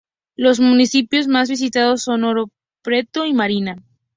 [0.35, 2.49] Los municipios más visitados son Oro
[2.81, 3.83] Preto y Mariana.